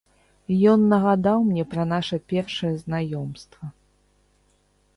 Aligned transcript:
Ён 0.71 0.79
нагадаў 0.93 1.37
мне 1.49 1.65
пра 1.75 1.83
наша 1.93 2.17
першае 2.33 2.73
знаёмства. 2.83 3.71